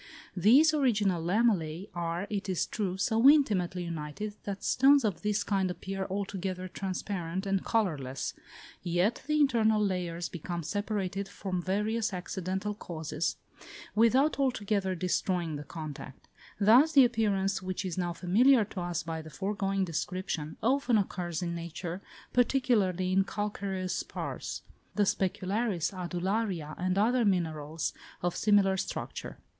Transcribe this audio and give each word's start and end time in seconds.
These 0.35 0.73
original 0.73 1.21
lamellæ 1.23 1.89
are, 1.93 2.25
it 2.31 2.49
is 2.49 2.65
true, 2.65 2.97
so 2.97 3.29
intimately 3.29 3.83
united, 3.83 4.33
that 4.45 4.63
stones 4.63 5.03
of 5.05 5.21
this 5.21 5.43
kind 5.43 5.69
appear 5.69 6.07
altogether 6.09 6.67
transparent 6.67 7.45
and 7.45 7.63
colourless, 7.63 8.33
yet, 8.81 9.21
the 9.27 9.39
internal 9.39 9.79
layers 9.79 10.27
become 10.27 10.63
separated, 10.63 11.27
from 11.29 11.61
various 11.61 12.13
accidental 12.13 12.73
causes, 12.73 13.35
without 13.93 14.39
altogether 14.39 14.95
destroying 14.95 15.55
the 15.55 15.63
contact: 15.63 16.27
thus 16.59 16.93
the 16.93 17.05
appearance, 17.05 17.61
which 17.61 17.85
is 17.85 17.95
now 17.95 18.11
familiar 18.11 18.65
to 18.65 18.81
us 18.81 19.03
by 19.03 19.21
the 19.21 19.29
foregoing 19.29 19.85
description, 19.85 20.57
often 20.63 20.97
occurs 20.97 21.43
in 21.43 21.53
nature, 21.53 22.01
particularly 22.33 23.11
in 23.13 23.23
calcareous 23.23 23.97
spars; 23.97 24.63
the 24.95 25.03
specularis, 25.03 25.91
adularia, 25.91 26.73
and 26.79 26.97
other 26.97 27.23
minerals 27.23 27.93
of 28.23 28.35
similar 28.35 28.75
structure. 28.77 29.37